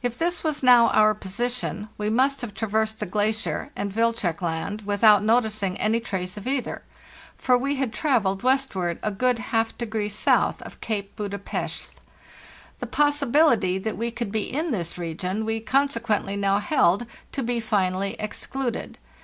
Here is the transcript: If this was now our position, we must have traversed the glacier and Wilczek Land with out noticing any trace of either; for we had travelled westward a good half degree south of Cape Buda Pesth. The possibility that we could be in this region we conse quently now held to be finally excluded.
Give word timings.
If 0.00 0.16
this 0.16 0.44
was 0.44 0.62
now 0.62 0.90
our 0.90 1.12
position, 1.12 1.88
we 1.98 2.08
must 2.08 2.40
have 2.40 2.54
traversed 2.54 3.00
the 3.00 3.04
glacier 3.04 3.72
and 3.74 3.92
Wilczek 3.92 4.40
Land 4.40 4.82
with 4.82 5.02
out 5.02 5.24
noticing 5.24 5.76
any 5.80 5.98
trace 5.98 6.36
of 6.36 6.46
either; 6.46 6.84
for 7.36 7.58
we 7.58 7.74
had 7.74 7.92
travelled 7.92 8.44
westward 8.44 9.00
a 9.02 9.10
good 9.10 9.40
half 9.50 9.76
degree 9.76 10.08
south 10.08 10.62
of 10.62 10.80
Cape 10.80 11.16
Buda 11.16 11.38
Pesth. 11.40 11.94
The 12.78 12.86
possibility 12.86 13.76
that 13.78 13.96
we 13.96 14.12
could 14.12 14.30
be 14.30 14.42
in 14.54 14.70
this 14.70 14.96
region 14.96 15.44
we 15.44 15.60
conse 15.60 15.98
quently 16.00 16.38
now 16.38 16.60
held 16.60 17.04
to 17.32 17.42
be 17.42 17.58
finally 17.58 18.14
excluded. 18.20 18.98